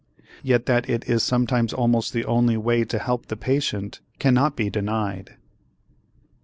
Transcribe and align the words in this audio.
Yet 0.41 0.65
that 0.65 0.89
it 0.89 1.07
is 1.07 1.21
sometimes 1.21 1.73
almost 1.73 2.11
the 2.11 2.25
only 2.25 2.57
way 2.57 2.85
to 2.85 2.97
help 2.97 3.27
the 3.27 3.37
patient 3.37 3.99
cannot 4.17 4.55
be 4.55 4.67
denied. 4.67 5.35